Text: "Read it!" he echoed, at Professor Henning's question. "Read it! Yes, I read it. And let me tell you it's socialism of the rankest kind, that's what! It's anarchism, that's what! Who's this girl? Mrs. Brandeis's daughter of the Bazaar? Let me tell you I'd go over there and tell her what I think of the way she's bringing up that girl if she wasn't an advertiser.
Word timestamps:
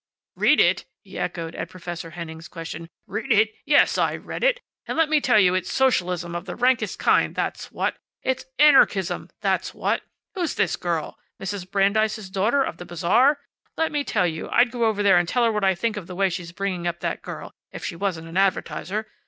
"Read 0.35 0.59
it!" 0.59 0.85
he 1.03 1.19
echoed, 1.19 1.53
at 1.53 1.69
Professor 1.69 2.09
Henning's 2.09 2.47
question. 2.47 2.89
"Read 3.05 3.31
it! 3.31 3.53
Yes, 3.65 3.99
I 3.99 4.15
read 4.15 4.43
it. 4.43 4.59
And 4.87 4.97
let 4.97 5.09
me 5.09 5.21
tell 5.21 5.39
you 5.39 5.53
it's 5.53 5.71
socialism 5.71 6.33
of 6.33 6.45
the 6.45 6.55
rankest 6.55 6.97
kind, 6.97 7.35
that's 7.35 7.71
what! 7.71 7.97
It's 8.23 8.45
anarchism, 8.57 9.29
that's 9.41 9.75
what! 9.75 10.01
Who's 10.33 10.55
this 10.55 10.75
girl? 10.75 11.19
Mrs. 11.39 11.69
Brandeis's 11.69 12.31
daughter 12.31 12.63
of 12.63 12.77
the 12.77 12.85
Bazaar? 12.87 13.41
Let 13.77 13.91
me 13.91 14.03
tell 14.03 14.25
you 14.25 14.49
I'd 14.49 14.71
go 14.71 14.85
over 14.85 15.03
there 15.03 15.19
and 15.19 15.27
tell 15.29 15.43
her 15.43 15.51
what 15.51 15.63
I 15.63 15.75
think 15.75 15.97
of 15.97 16.07
the 16.07 16.15
way 16.15 16.31
she's 16.31 16.51
bringing 16.51 16.87
up 16.87 17.01
that 17.01 17.21
girl 17.21 17.51
if 17.71 17.85
she 17.85 17.95
wasn't 17.95 18.27
an 18.27 18.37
advertiser. 18.37 19.05